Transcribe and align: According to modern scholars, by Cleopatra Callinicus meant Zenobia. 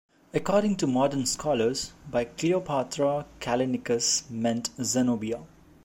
According 0.33 0.77
to 0.77 0.87
modern 0.87 1.27
scholars, 1.27 1.93
by 2.09 2.25
Cleopatra 2.25 3.27
Callinicus 3.39 4.27
meant 4.31 4.71
Zenobia. 4.83 5.43